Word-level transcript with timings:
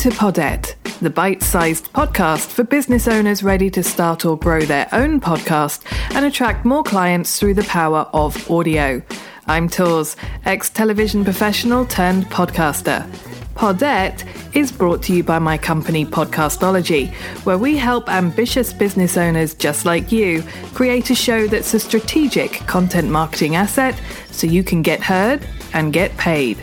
to 0.00 0.08
Podette, 0.08 0.76
the 1.00 1.10
bite 1.10 1.42
sized 1.42 1.92
podcast 1.92 2.46
for 2.46 2.64
business 2.64 3.06
owners 3.06 3.42
ready 3.42 3.68
to 3.68 3.82
start 3.82 4.24
or 4.24 4.34
grow 4.34 4.62
their 4.62 4.88
own 4.92 5.20
podcast 5.20 5.84
and 6.14 6.24
attract 6.24 6.64
more 6.64 6.82
clients 6.82 7.38
through 7.38 7.52
the 7.52 7.64
power 7.64 8.08
of 8.14 8.50
audio. 8.50 9.02
I'm 9.46 9.68
Tors, 9.68 10.16
ex 10.46 10.70
television 10.70 11.22
professional 11.22 11.84
turned 11.84 12.24
podcaster. 12.30 13.06
Podette 13.54 14.24
is 14.56 14.72
brought 14.72 15.02
to 15.02 15.12
you 15.14 15.22
by 15.22 15.38
my 15.38 15.58
company 15.58 16.06
Podcastology, 16.06 17.12
where 17.44 17.58
we 17.58 17.76
help 17.76 18.08
ambitious 18.08 18.72
business 18.72 19.18
owners 19.18 19.52
just 19.52 19.84
like 19.84 20.10
you 20.10 20.42
create 20.72 21.10
a 21.10 21.14
show 21.14 21.46
that's 21.46 21.74
a 21.74 21.78
strategic 21.78 22.52
content 22.66 23.10
marketing 23.10 23.54
asset 23.54 24.00
so 24.30 24.46
you 24.46 24.64
can 24.64 24.80
get 24.80 25.02
heard 25.02 25.46
and 25.74 25.92
get 25.92 26.16
paid. 26.16 26.58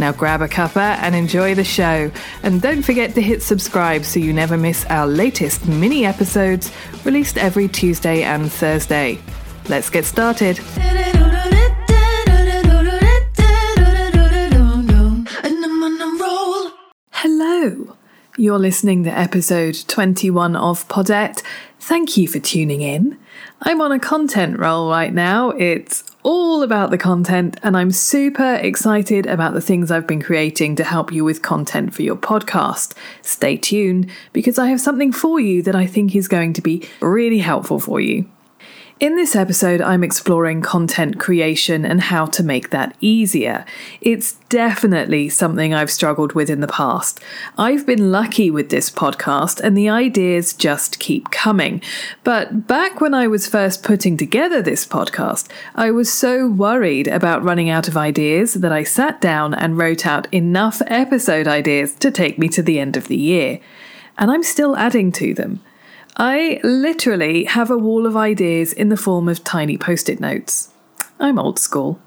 Now 0.00 0.12
grab 0.12 0.40
a 0.40 0.48
cuppa 0.48 0.96
and 1.02 1.14
enjoy 1.14 1.54
the 1.54 1.62
show. 1.62 2.10
And 2.42 2.62
don't 2.62 2.80
forget 2.80 3.14
to 3.16 3.20
hit 3.20 3.42
subscribe 3.42 4.06
so 4.06 4.18
you 4.18 4.32
never 4.32 4.56
miss 4.56 4.86
our 4.86 5.06
latest 5.06 5.68
mini 5.68 6.06
episodes 6.06 6.72
released 7.04 7.36
every 7.36 7.68
Tuesday 7.68 8.22
and 8.22 8.50
Thursday. 8.50 9.18
Let's 9.68 9.90
get 9.90 10.06
started. 10.06 10.58
Hello. 17.10 17.96
You're 18.38 18.58
listening 18.58 19.04
to 19.04 19.10
episode 19.10 19.84
21 19.86 20.56
of 20.56 20.88
Podette. 20.88 21.42
Thank 21.78 22.16
you 22.16 22.26
for 22.26 22.38
tuning 22.38 22.80
in. 22.80 23.18
I'm 23.60 23.82
on 23.82 23.92
a 23.92 23.98
content 23.98 24.58
roll 24.58 24.88
right 24.88 25.12
now. 25.12 25.50
It's 25.50 26.09
all 26.22 26.62
about 26.62 26.90
the 26.90 26.98
content, 26.98 27.58
and 27.62 27.76
I'm 27.76 27.90
super 27.90 28.54
excited 28.54 29.26
about 29.26 29.54
the 29.54 29.60
things 29.60 29.90
I've 29.90 30.06
been 30.06 30.22
creating 30.22 30.76
to 30.76 30.84
help 30.84 31.12
you 31.12 31.24
with 31.24 31.42
content 31.42 31.94
for 31.94 32.02
your 32.02 32.16
podcast. 32.16 32.94
Stay 33.22 33.56
tuned 33.56 34.10
because 34.32 34.58
I 34.58 34.68
have 34.68 34.80
something 34.80 35.12
for 35.12 35.40
you 35.40 35.62
that 35.62 35.74
I 35.74 35.86
think 35.86 36.14
is 36.14 36.28
going 36.28 36.52
to 36.54 36.62
be 36.62 36.88
really 37.00 37.38
helpful 37.38 37.80
for 37.80 38.00
you. 38.00 38.26
In 39.00 39.16
this 39.16 39.34
episode, 39.34 39.80
I'm 39.80 40.04
exploring 40.04 40.60
content 40.60 41.18
creation 41.18 41.86
and 41.86 42.02
how 42.02 42.26
to 42.26 42.42
make 42.42 42.68
that 42.68 42.94
easier. 43.00 43.64
It's 44.02 44.32
definitely 44.50 45.30
something 45.30 45.72
I've 45.72 45.90
struggled 45.90 46.34
with 46.34 46.50
in 46.50 46.60
the 46.60 46.68
past. 46.68 47.18
I've 47.56 47.86
been 47.86 48.12
lucky 48.12 48.50
with 48.50 48.68
this 48.68 48.90
podcast 48.90 49.58
and 49.58 49.74
the 49.74 49.88
ideas 49.88 50.52
just 50.52 50.98
keep 50.98 51.30
coming. 51.30 51.80
But 52.24 52.66
back 52.66 53.00
when 53.00 53.14
I 53.14 53.26
was 53.26 53.46
first 53.46 53.82
putting 53.82 54.18
together 54.18 54.60
this 54.60 54.86
podcast, 54.86 55.48
I 55.74 55.90
was 55.90 56.12
so 56.12 56.46
worried 56.46 57.08
about 57.08 57.42
running 57.42 57.70
out 57.70 57.88
of 57.88 57.96
ideas 57.96 58.52
that 58.52 58.70
I 58.70 58.82
sat 58.82 59.18
down 59.18 59.54
and 59.54 59.78
wrote 59.78 60.04
out 60.04 60.30
enough 60.30 60.82
episode 60.88 61.48
ideas 61.48 61.94
to 61.94 62.10
take 62.10 62.38
me 62.38 62.50
to 62.50 62.62
the 62.62 62.78
end 62.78 62.98
of 62.98 63.08
the 63.08 63.16
year. 63.16 63.60
And 64.18 64.30
I'm 64.30 64.42
still 64.42 64.76
adding 64.76 65.10
to 65.12 65.32
them. 65.32 65.62
I 66.16 66.60
literally 66.62 67.44
have 67.44 67.70
a 67.70 67.78
wall 67.78 68.06
of 68.06 68.16
ideas 68.16 68.72
in 68.72 68.88
the 68.88 68.96
form 68.96 69.28
of 69.28 69.44
tiny 69.44 69.78
post 69.78 70.08
it 70.08 70.20
notes. 70.20 70.70
I'm 71.18 71.38
old 71.38 71.58
school. 71.58 72.00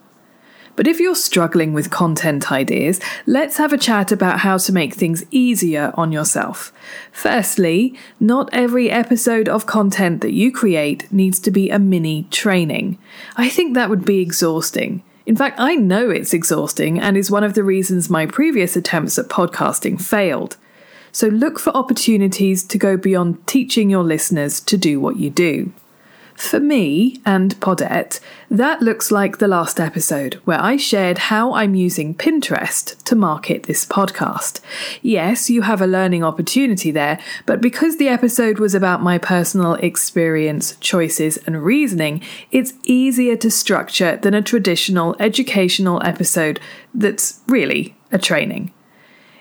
But 0.76 0.88
if 0.88 1.00
you're 1.00 1.16
struggling 1.16 1.74
with 1.74 1.92
content 1.92 2.52
ideas, 2.52 3.00
let's 3.28 3.58
have 3.58 3.74
a 3.74 3.78
chat 3.78 4.12
about 4.12 4.40
how 4.40 4.58
to 4.58 4.74
make 4.74 4.96
things 4.96 5.24
easier 5.30 5.94
on 5.96 6.12
yourself. 6.12 6.74
Firstly, 7.12 7.96
not 8.20 8.50
every 8.52 8.90
episode 8.90 9.48
of 9.48 9.68
content 9.68 10.22
that 10.22 10.34
you 10.34 10.52
create 10.52 11.12
needs 11.12 11.40
to 11.42 11.52
be 11.52 11.70
a 11.70 11.78
mini 11.78 12.24
training. 12.32 12.98
I 13.36 13.50
think 13.50 13.76
that 13.76 13.90
would 13.90 14.04
be 14.04 14.20
exhausting. 14.20 15.04
In 15.26 15.36
fact, 15.36 15.60
I 15.60 15.76
know 15.76 16.10
it's 16.10 16.34
exhausting 16.34 17.00
and 17.00 17.16
is 17.16 17.32
one 17.32 17.44
of 17.44 17.54
the 17.54 17.64
reasons 17.64 18.10
my 18.10 18.26
previous 18.26 18.76
attempts 18.76 19.18
at 19.20 19.30
podcasting 19.30 20.02
failed. 20.02 20.58
So 21.14 21.28
look 21.28 21.60
for 21.60 21.70
opportunities 21.78 22.64
to 22.64 22.78
go 22.80 22.98
beyond 22.98 23.46
teaching 23.46 23.90
your 23.90 24.04
listeners 24.04 24.60
to 24.62 24.78
do 24.78 25.00
what 25.00 25.18
you 25.18 25.30
do. 25.30 25.72
For 26.36 26.60
me 26.60 27.22
and 27.28 27.56
Podette, 27.60 28.20
that 28.50 28.82
looks 28.82 29.12
like 29.12 29.38
the 29.38 29.48
last 29.48 29.80
episode 29.80 30.42
where 30.46 30.60
I 30.60 30.76
shared 30.78 31.30
how 31.30 31.54
I'm 31.54 31.76
using 31.76 32.16
Pinterest 32.16 33.02
to 33.04 33.16
market 33.16 33.64
this 33.64 33.86
podcast. 33.86 34.60
Yes, 35.04 35.52
you 35.52 35.62
have 35.62 35.82
a 35.82 35.88
learning 35.88 36.24
opportunity 36.24 36.90
there, 36.90 37.20
but 37.46 37.62
because 37.62 37.98
the 37.98 38.10
episode 38.10 38.58
was 38.58 38.74
about 38.74 39.04
my 39.04 39.20
personal 39.20 39.76
experience, 39.76 40.76
choices, 40.78 41.38
and 41.46 41.64
reasoning, 41.64 42.24
it's 42.50 42.74
easier 42.84 43.38
to 43.38 43.52
structure 43.52 44.18
than 44.18 44.34
a 44.34 44.42
traditional 44.42 45.16
educational 45.20 46.02
episode 46.04 46.60
that's 46.96 47.42
really 47.48 47.96
a 48.12 48.18
training. 48.18 48.74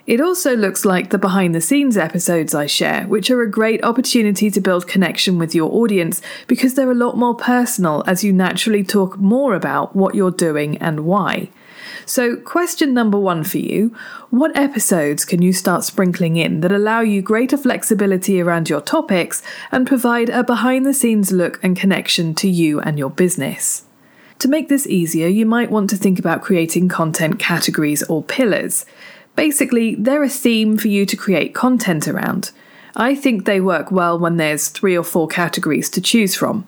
It 0.04 0.20
also 0.20 0.56
looks 0.56 0.84
like 0.84 1.10
the 1.10 1.18
behind 1.18 1.54
the 1.54 1.60
scenes 1.60 1.96
episodes 1.96 2.54
I 2.54 2.66
share, 2.66 3.04
which 3.04 3.30
are 3.30 3.40
a 3.40 3.50
great 3.50 3.84
opportunity 3.84 4.50
to 4.50 4.60
build 4.60 4.88
connection 4.88 5.38
with 5.38 5.54
your 5.54 5.70
audience 5.70 6.20
because 6.48 6.74
they're 6.74 6.90
a 6.90 6.94
lot 6.94 7.16
more 7.16 7.36
personal 7.36 8.02
as 8.04 8.24
you 8.24 8.32
naturally 8.32 8.82
talk 8.82 9.16
more 9.18 9.54
about 9.54 9.94
what 9.94 10.16
you're 10.16 10.32
doing 10.32 10.76
and 10.78 11.00
why. 11.04 11.50
So, 12.04 12.34
question 12.34 12.92
number 12.92 13.18
one 13.18 13.44
for 13.44 13.58
you 13.58 13.94
What 14.30 14.56
episodes 14.56 15.24
can 15.24 15.40
you 15.40 15.52
start 15.52 15.84
sprinkling 15.84 16.36
in 16.36 16.62
that 16.62 16.72
allow 16.72 17.00
you 17.00 17.22
greater 17.22 17.56
flexibility 17.56 18.40
around 18.40 18.69
your 18.69 18.80
topics 18.80 19.40
and 19.70 19.86
provide 19.86 20.30
a 20.30 20.42
behind 20.42 20.84
the 20.84 20.94
scenes 20.94 21.30
look 21.30 21.62
and 21.62 21.76
connection 21.76 22.34
to 22.36 22.48
you 22.48 22.80
and 22.80 22.98
your 22.98 23.10
business? 23.10 23.84
To 24.40 24.48
make 24.48 24.69
this 24.69 24.88
easier, 24.88 25.28
you 25.28 25.46
might 25.46 25.70
want 25.70 25.90
to 25.90 25.96
think 25.96 26.19
about 26.19 26.42
creating 26.42 26.88
content 26.88 27.38
categories 27.38 28.02
or 28.04 28.24
pillars. 28.24 28.84
Basically, 29.37 29.94
they're 29.94 30.22
a 30.22 30.28
theme 30.28 30.76
for 30.76 30.88
you 30.88 31.06
to 31.06 31.16
create 31.16 31.54
content 31.54 32.06
around. 32.06 32.50
I 32.94 33.15
think 33.15 33.44
they 33.44 33.60
work 33.60 33.91
well 33.91 34.19
when 34.19 34.37
there's 34.37 34.69
three 34.69 34.97
or 34.97 35.04
four 35.04 35.26
categories 35.26 35.88
to 35.91 36.00
choose 36.00 36.34
from. 36.34 36.66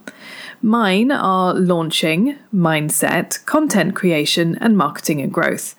Mine 0.62 1.10
are 1.10 1.52
launching, 1.52 2.38
mindset, 2.52 3.44
content 3.44 3.94
creation, 3.94 4.56
and 4.60 4.78
marketing 4.78 5.20
and 5.20 5.30
growth. 5.32 5.74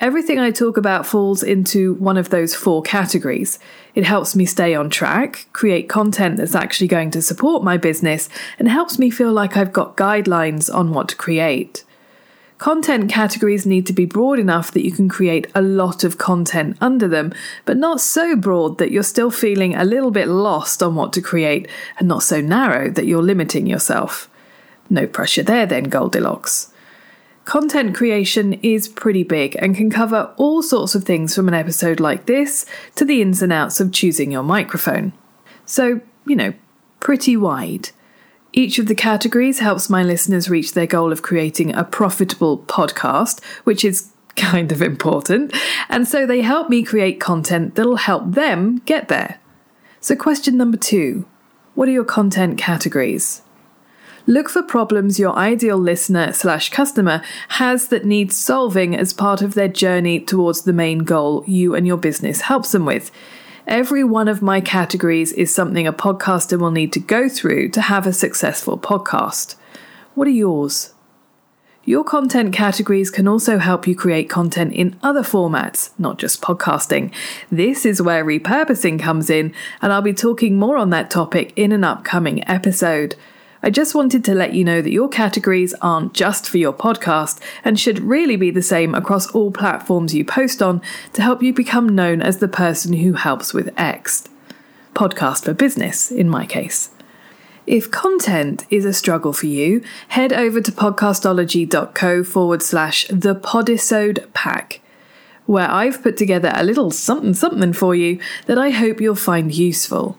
Everything 0.00 0.38
I 0.38 0.50
talk 0.50 0.76
about 0.76 1.06
falls 1.06 1.42
into 1.42 1.94
one 1.94 2.16
of 2.16 2.30
those 2.30 2.54
four 2.54 2.82
categories. 2.82 3.58
It 3.94 4.04
helps 4.04 4.34
me 4.34 4.44
stay 4.44 4.74
on 4.74 4.90
track, 4.90 5.46
create 5.52 5.88
content 5.88 6.36
that's 6.36 6.54
actually 6.54 6.88
going 6.88 7.10
to 7.12 7.22
support 7.22 7.64
my 7.64 7.76
business, 7.76 8.28
and 8.58 8.68
helps 8.68 8.98
me 8.98 9.10
feel 9.10 9.32
like 9.32 9.56
I've 9.56 9.72
got 9.72 9.96
guidelines 9.96 10.72
on 10.72 10.92
what 10.92 11.08
to 11.10 11.16
create. 11.16 11.84
Content 12.58 13.08
categories 13.08 13.64
need 13.64 13.86
to 13.86 13.92
be 13.92 14.04
broad 14.04 14.40
enough 14.40 14.72
that 14.72 14.84
you 14.84 14.90
can 14.90 15.08
create 15.08 15.46
a 15.54 15.62
lot 15.62 16.02
of 16.02 16.18
content 16.18 16.76
under 16.80 17.06
them, 17.06 17.32
but 17.64 17.76
not 17.76 18.00
so 18.00 18.34
broad 18.34 18.78
that 18.78 18.90
you're 18.90 19.04
still 19.04 19.30
feeling 19.30 19.76
a 19.76 19.84
little 19.84 20.10
bit 20.10 20.26
lost 20.26 20.82
on 20.82 20.96
what 20.96 21.12
to 21.12 21.22
create, 21.22 21.68
and 21.98 22.08
not 22.08 22.24
so 22.24 22.40
narrow 22.40 22.90
that 22.90 23.06
you're 23.06 23.22
limiting 23.22 23.66
yourself. 23.66 24.28
No 24.90 25.06
pressure 25.06 25.44
there, 25.44 25.66
then, 25.66 25.84
Goldilocks. 25.84 26.72
Content 27.44 27.94
creation 27.94 28.54
is 28.54 28.88
pretty 28.88 29.22
big 29.22 29.56
and 29.60 29.76
can 29.76 29.88
cover 29.88 30.34
all 30.36 30.62
sorts 30.62 30.94
of 30.94 31.04
things 31.04 31.34
from 31.34 31.48
an 31.48 31.54
episode 31.54 32.00
like 32.00 32.26
this 32.26 32.66
to 32.96 33.04
the 33.04 33.22
ins 33.22 33.40
and 33.40 33.52
outs 33.52 33.80
of 33.80 33.92
choosing 33.92 34.32
your 34.32 34.42
microphone. 34.42 35.12
So, 35.64 36.00
you 36.26 36.36
know, 36.36 36.52
pretty 37.00 37.36
wide. 37.36 37.90
Each 38.52 38.78
of 38.78 38.86
the 38.86 38.94
categories 38.94 39.58
helps 39.58 39.90
my 39.90 40.02
listeners 40.02 40.48
reach 40.48 40.72
their 40.72 40.86
goal 40.86 41.12
of 41.12 41.22
creating 41.22 41.74
a 41.74 41.84
profitable 41.84 42.58
podcast, 42.58 43.44
which 43.64 43.84
is 43.84 44.12
kind 44.36 44.72
of 44.72 44.80
important. 44.80 45.54
And 45.88 46.08
so 46.08 46.24
they 46.24 46.40
help 46.40 46.70
me 46.70 46.82
create 46.82 47.20
content 47.20 47.74
that'll 47.74 47.96
help 47.96 48.32
them 48.32 48.78
get 48.86 49.08
there. 49.08 49.38
So, 50.00 50.16
question 50.16 50.56
number 50.56 50.76
two 50.76 51.26
What 51.74 51.88
are 51.88 51.92
your 51.92 52.04
content 52.04 52.56
categories? 52.56 53.42
Look 54.26 54.50
for 54.50 54.62
problems 54.62 55.18
your 55.18 55.34
ideal 55.34 55.78
listener 55.78 56.34
slash 56.34 56.68
customer 56.68 57.22
has 57.48 57.88
that 57.88 58.04
needs 58.04 58.36
solving 58.36 58.94
as 58.94 59.14
part 59.14 59.40
of 59.40 59.54
their 59.54 59.68
journey 59.68 60.20
towards 60.20 60.62
the 60.62 60.72
main 60.72 60.98
goal 60.98 61.44
you 61.46 61.74
and 61.74 61.86
your 61.86 61.96
business 61.96 62.42
helps 62.42 62.72
them 62.72 62.84
with. 62.84 63.10
Every 63.68 64.02
one 64.02 64.28
of 64.28 64.40
my 64.40 64.62
categories 64.62 65.30
is 65.34 65.54
something 65.54 65.86
a 65.86 65.92
podcaster 65.92 66.58
will 66.58 66.70
need 66.70 66.90
to 66.94 67.00
go 67.00 67.28
through 67.28 67.68
to 67.72 67.82
have 67.82 68.06
a 68.06 68.14
successful 68.14 68.78
podcast. 68.78 69.56
What 70.14 70.26
are 70.26 70.30
yours? 70.30 70.94
Your 71.84 72.02
content 72.02 72.54
categories 72.54 73.10
can 73.10 73.28
also 73.28 73.58
help 73.58 73.86
you 73.86 73.94
create 73.94 74.30
content 74.30 74.72
in 74.72 74.98
other 75.02 75.20
formats, 75.20 75.90
not 75.98 76.18
just 76.18 76.40
podcasting. 76.40 77.12
This 77.52 77.84
is 77.84 78.00
where 78.00 78.24
repurposing 78.24 78.98
comes 78.98 79.28
in, 79.28 79.52
and 79.82 79.92
I'll 79.92 80.00
be 80.00 80.14
talking 80.14 80.58
more 80.58 80.78
on 80.78 80.88
that 80.90 81.10
topic 81.10 81.52
in 81.54 81.70
an 81.70 81.84
upcoming 81.84 82.48
episode. 82.48 83.16
I 83.62 83.70
just 83.70 83.94
wanted 83.94 84.24
to 84.24 84.34
let 84.34 84.54
you 84.54 84.64
know 84.64 84.80
that 84.80 84.92
your 84.92 85.08
categories 85.08 85.74
aren't 85.82 86.14
just 86.14 86.48
for 86.48 86.58
your 86.58 86.72
podcast 86.72 87.40
and 87.64 87.78
should 87.78 87.98
really 87.98 88.36
be 88.36 88.50
the 88.50 88.62
same 88.62 88.94
across 88.94 89.26
all 89.32 89.50
platforms 89.50 90.14
you 90.14 90.24
post 90.24 90.62
on 90.62 90.80
to 91.14 91.22
help 91.22 91.42
you 91.42 91.52
become 91.52 91.88
known 91.88 92.22
as 92.22 92.38
the 92.38 92.48
person 92.48 92.92
who 92.92 93.14
helps 93.14 93.52
with 93.52 93.74
X. 93.76 94.28
Podcast 94.94 95.44
for 95.44 95.54
business, 95.54 96.10
in 96.10 96.28
my 96.28 96.46
case. 96.46 96.90
If 97.66 97.90
content 97.90 98.64
is 98.70 98.84
a 98.84 98.92
struggle 98.94 99.32
for 99.32 99.46
you, 99.46 99.82
head 100.08 100.32
over 100.32 100.60
to 100.60 100.72
podcastology.co 100.72 102.24
forward 102.24 102.62
slash 102.62 103.06
the 103.08 103.34
podisode 103.34 104.32
pack. 104.32 104.80
where 105.48 105.70
I've 105.70 106.02
put 106.02 106.18
together 106.18 106.52
a 106.54 106.62
little 106.62 106.90
something 106.90 107.32
something 107.32 107.72
for 107.72 107.94
you 107.94 108.20
that 108.46 108.58
I 108.58 108.68
hope 108.68 109.00
you'll 109.00 109.14
find 109.14 109.52
useful. 109.52 110.18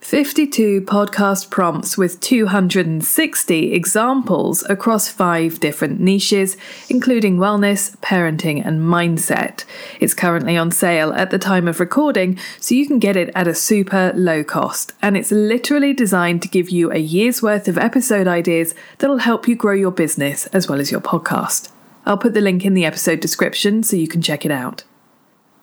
52 0.00 0.82
podcast 0.82 1.50
prompts 1.50 1.98
with 1.98 2.20
260 2.20 3.72
examples 3.74 4.64
across 4.70 5.08
five 5.08 5.60
different 5.60 6.00
niches, 6.00 6.56
including 6.88 7.36
wellness, 7.36 7.96
parenting, 7.98 8.64
and 8.64 8.80
mindset. 8.80 9.64
It's 10.00 10.14
currently 10.14 10.56
on 10.56 10.70
sale 10.70 11.12
at 11.12 11.30
the 11.30 11.38
time 11.38 11.68
of 11.68 11.80
recording, 11.80 12.38
so 12.58 12.74
you 12.74 12.86
can 12.86 12.98
get 12.98 13.16
it 13.16 13.30
at 13.34 13.48
a 13.48 13.54
super 13.54 14.12
low 14.14 14.44
cost. 14.44 14.92
And 15.02 15.16
it's 15.16 15.32
literally 15.32 15.92
designed 15.92 16.42
to 16.42 16.48
give 16.48 16.70
you 16.70 16.90
a 16.90 16.98
year's 16.98 17.42
worth 17.42 17.68
of 17.68 17.76
episode 17.76 18.26
ideas 18.26 18.74
that'll 18.98 19.18
help 19.18 19.46
you 19.46 19.56
grow 19.56 19.74
your 19.74 19.90
business 19.90 20.46
as 20.46 20.68
well 20.68 20.80
as 20.80 20.90
your 20.90 21.00
podcast. 21.00 21.70
I'll 22.06 22.16
put 22.16 22.32
the 22.32 22.40
link 22.40 22.64
in 22.64 22.72
the 22.72 22.86
episode 22.86 23.20
description 23.20 23.82
so 23.82 23.96
you 23.96 24.08
can 24.08 24.22
check 24.22 24.46
it 24.46 24.52
out. 24.52 24.84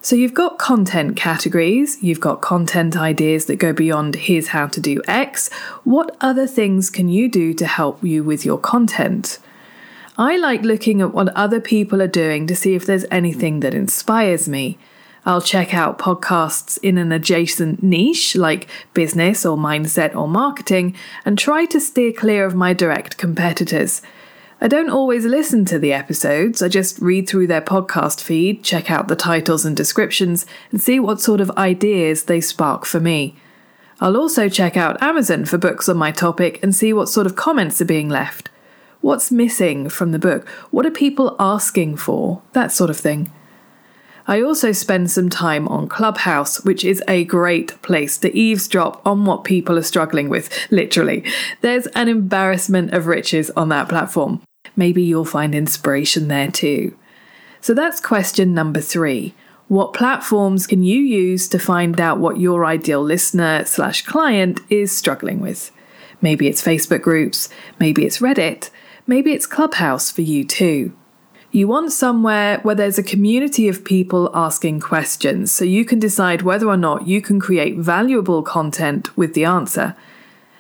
So 0.06 0.16
you've 0.16 0.36
got 0.36 0.60
content 0.60 1.16
categories, 1.16 1.98
you've 2.00 2.20
got 2.20 2.40
content 2.40 2.96
ideas 2.96 3.48
that 3.48 3.56
go 3.56 3.74
beyond 3.74 4.14
here's 4.14 4.50
how 4.50 4.68
to 4.68 4.80
do 4.80 5.02
X. 5.08 5.52
What 5.84 6.16
other 6.22 6.46
things 6.46 6.92
can 6.92 7.10
you 7.10 7.28
do 7.28 7.56
to 7.56 7.66
help 7.66 8.04
you 8.04 8.24
with 8.24 8.46
your 8.46 8.60
content? 8.60 9.40
I 10.16 10.38
like 10.38 10.62
looking 10.62 11.02
at 11.02 11.12
what 11.12 11.30
other 11.30 11.60
people 11.60 12.04
are 12.04 12.08
doing 12.08 12.46
to 12.46 12.56
see 12.56 12.76
if 12.76 12.86
there's 12.86 13.08
anything 13.10 13.62
that 13.62 13.74
inspires 13.74 14.48
me. 14.48 14.78
I'll 15.26 15.42
check 15.42 15.74
out 15.74 15.98
podcasts 15.98 16.78
in 16.84 17.00
an 17.00 17.12
adjacent 17.12 17.82
niche 17.82 18.36
like 18.36 18.68
business 18.94 19.44
or 19.44 19.58
mindset 19.58 20.16
or 20.16 20.28
marketing 20.28 20.96
and 21.26 21.36
try 21.36 21.66
to 21.66 21.80
steer 21.80 22.14
clear 22.14 22.46
of 22.46 22.54
my 22.54 22.74
direct 22.74 23.18
competitors. 23.18 24.04
I 24.62 24.70
don't 24.70 24.90
always 24.90 25.26
listen 25.26 25.66
to 25.66 25.78
the 25.78 25.92
episodes, 25.92 26.62
I 26.62 26.70
just 26.70 27.00
read 27.00 27.28
through 27.28 27.48
their 27.48 27.62
podcast 27.62 28.22
feed, 28.22 28.64
check 28.64 28.90
out 28.90 29.10
the 29.10 29.16
titles 29.16 29.66
and 29.66 29.76
descriptions, 29.76 30.46
and 30.72 30.82
see 30.82 30.98
what 30.98 31.20
sort 31.20 31.42
of 31.42 31.52
ideas 31.52 32.24
they 32.24 32.40
spark 32.40 32.86
for 32.86 33.02
me. 33.02 33.36
I'll 34.00 34.16
also 34.18 34.48
check 34.48 34.78
out 34.78 35.02
Amazon 35.02 35.44
for 35.46 35.58
books 35.58 35.90
on 35.90 35.98
my 35.98 36.12
topic 36.12 36.62
and 36.64 36.74
see 36.74 36.94
what 36.94 37.10
sort 37.10 37.28
of 37.28 37.36
comments 37.36 37.82
are 37.82 37.86
being 37.86 38.08
left. 38.08 38.50
What's 39.02 39.30
missing 39.30 39.90
from 39.90 40.12
the 40.12 40.20
book? 40.20 40.48
What 40.72 40.86
are 40.86 40.92
people 40.92 41.36
asking 41.38 41.98
for? 41.98 42.42
That 42.54 42.72
sort 42.72 42.90
of 42.90 42.98
thing. 42.98 43.32
I 44.28 44.42
also 44.42 44.72
spend 44.72 45.12
some 45.12 45.30
time 45.30 45.68
on 45.68 45.88
Clubhouse, 45.88 46.64
which 46.64 46.84
is 46.84 47.04
a 47.08 47.26
great 47.26 47.80
place 47.84 48.18
to 48.20 48.36
eavesdrop 48.36 49.06
on 49.06 49.26
what 49.26 49.44
people 49.44 49.78
are 49.78 49.84
struggling 49.84 50.30
with, 50.30 50.50
literally. 50.72 51.24
There's 51.62 51.86
an 51.88 52.10
embarrassment 52.10 52.92
of 52.94 53.06
riches 53.06 53.52
on 53.52 53.70
that 53.70 53.88
platform. 53.88 54.42
Maybe 54.76 55.04
you'll 55.04 55.26
find 55.26 55.54
inspiration 55.54 56.28
there 56.28 56.50
too. 56.50 56.98
So 57.62 57.74
that's 57.74 58.00
question 58.00 58.54
number 58.54 58.82
three. 58.82 59.36
What 59.68 59.94
platforms 59.94 60.68
can 60.68 60.84
you 60.84 61.00
use 61.00 61.48
to 61.50 61.60
find 61.60 62.00
out 62.00 62.20
what 62.20 62.40
your 62.40 62.66
ideal 62.66 63.02
listener 63.02 63.66
slash 63.66 64.04
client 64.06 64.60
is 64.70 64.92
struggling 64.92 65.40
with? 65.40 65.72
Maybe 66.22 66.48
it's 66.48 66.64
Facebook 66.64 67.02
groups, 67.02 67.50
maybe 67.80 68.06
it's 68.06 68.20
Reddit, 68.20 68.70
maybe 69.08 69.34
it's 69.34 69.48
Clubhouse 69.48 70.12
for 70.12 70.22
you 70.22 70.44
too. 70.44 70.94
You 71.56 71.70
want 71.70 71.94
somewhere 71.94 72.60
where 72.64 72.76
there's 72.76 72.98
a 72.98 73.04
community 73.04 73.70
of 73.70 73.86
people 73.86 74.30
asking 74.34 74.82
questions 74.82 75.54
so 75.54 75.64
you 75.64 75.86
can 75.86 76.00
decide 76.00 76.42
whether 76.42 76.68
or 76.68 76.76
not 76.76 77.08
you 77.08 77.22
can 77.22 77.40
create 77.40 77.78
valuable 77.78 78.44
content 78.44 79.16
with 79.16 79.36
the 79.36 79.46
answer. 79.46 79.96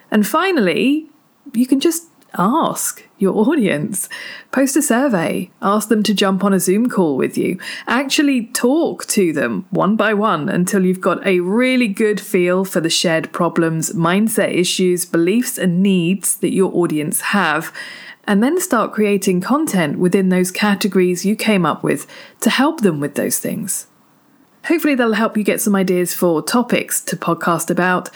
And 0.09 0.25
finally, 0.25 1.09
you 1.51 1.67
can 1.67 1.81
just 1.81 2.03
ask 2.37 3.03
your 3.17 3.35
audience. 3.35 4.09
Post 4.51 4.75
a 4.75 4.81
survey, 4.81 5.49
ask 5.61 5.89
them 5.89 6.03
to 6.03 6.13
jump 6.13 6.43
on 6.43 6.53
a 6.53 6.59
Zoom 6.59 6.89
call 6.89 7.17
with 7.17 7.37
you. 7.37 7.59
Actually, 7.87 8.47
talk 8.47 9.05
to 9.07 9.33
them 9.33 9.65
one 9.69 9.95
by 9.95 10.13
one 10.13 10.49
until 10.49 10.85
you've 10.85 11.01
got 11.01 11.25
a 11.25 11.39
really 11.39 11.87
good 11.87 12.19
feel 12.19 12.65
for 12.65 12.81
the 12.81 12.89
shared 12.89 13.31
problems, 13.31 13.91
mindset 13.93 14.53
issues, 14.53 15.05
beliefs, 15.05 15.57
and 15.57 15.81
needs 15.81 16.37
that 16.37 16.53
your 16.53 16.73
audience 16.75 17.21
have 17.21 17.73
and 18.27 18.41
then 18.41 18.59
start 18.59 18.91
creating 18.91 19.41
content 19.41 19.99
within 19.99 20.29
those 20.29 20.51
categories 20.51 21.25
you 21.25 21.35
came 21.35 21.65
up 21.65 21.83
with 21.83 22.07
to 22.41 22.49
help 22.49 22.81
them 22.81 22.99
with 22.99 23.15
those 23.15 23.39
things. 23.39 23.87
Hopefully, 24.65 24.95
that'll 24.95 25.13
help 25.13 25.37
you 25.37 25.43
get 25.43 25.61
some 25.61 25.75
ideas 25.75 26.13
for 26.13 26.41
topics 26.41 26.99
to 27.01 27.15
podcast 27.15 27.69
about. 27.69 28.09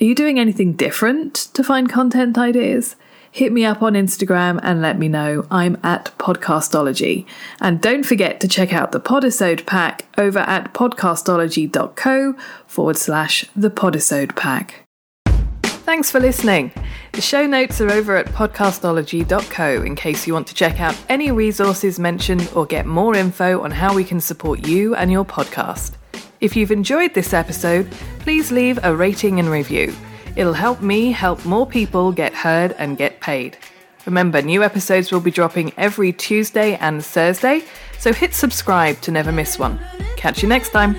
Are 0.00 0.04
you 0.04 0.14
doing 0.14 0.38
anything 0.38 0.74
different 0.74 1.34
to 1.54 1.64
find 1.64 1.88
content 1.88 2.36
ideas? 2.36 2.96
Hit 3.34 3.52
me 3.52 3.64
up 3.64 3.82
on 3.82 3.94
Instagram 3.94 4.60
and 4.62 4.80
let 4.80 4.96
me 4.96 5.08
know. 5.08 5.44
I'm 5.50 5.76
at 5.82 6.16
Podcastology. 6.18 7.26
And 7.60 7.80
don't 7.80 8.04
forget 8.04 8.38
to 8.38 8.46
check 8.46 8.72
out 8.72 8.92
the 8.92 9.00
Podisode 9.00 9.66
pack 9.66 10.06
over 10.16 10.38
at 10.38 10.72
podcastology.co 10.72 12.36
forward 12.68 12.96
slash 12.96 13.44
the 13.56 13.70
Podisode 13.70 14.36
pack. 14.36 14.84
Thanks 15.64 16.12
for 16.12 16.20
listening. 16.20 16.70
The 17.10 17.20
show 17.20 17.44
notes 17.44 17.80
are 17.80 17.90
over 17.90 18.16
at 18.16 18.26
podcastology.co 18.26 19.82
in 19.82 19.96
case 19.96 20.28
you 20.28 20.32
want 20.32 20.46
to 20.46 20.54
check 20.54 20.78
out 20.78 20.96
any 21.08 21.32
resources 21.32 21.98
mentioned 21.98 22.48
or 22.54 22.66
get 22.66 22.86
more 22.86 23.16
info 23.16 23.62
on 23.62 23.72
how 23.72 23.96
we 23.96 24.04
can 24.04 24.20
support 24.20 24.64
you 24.64 24.94
and 24.94 25.10
your 25.10 25.24
podcast. 25.24 25.96
If 26.40 26.54
you've 26.54 26.70
enjoyed 26.70 27.14
this 27.14 27.34
episode, 27.34 27.90
please 28.20 28.52
leave 28.52 28.78
a 28.84 28.94
rating 28.94 29.40
and 29.40 29.50
review. 29.50 29.92
It'll 30.36 30.52
help 30.52 30.80
me 30.82 31.12
help 31.12 31.44
more 31.44 31.66
people 31.66 32.12
get 32.12 32.34
heard 32.34 32.74
and 32.78 32.96
get 32.96 33.20
paid. 33.20 33.56
Remember, 34.06 34.42
new 34.42 34.62
episodes 34.62 35.12
will 35.12 35.20
be 35.20 35.30
dropping 35.30 35.72
every 35.76 36.12
Tuesday 36.12 36.76
and 36.76 37.04
Thursday, 37.04 37.62
so 37.98 38.12
hit 38.12 38.34
subscribe 38.34 39.00
to 39.02 39.10
never 39.10 39.32
miss 39.32 39.58
one. 39.58 39.78
Catch 40.16 40.42
you 40.42 40.48
next 40.48 40.70
time. 40.70 40.96